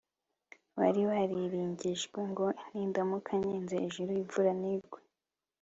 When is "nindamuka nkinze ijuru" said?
2.71-4.11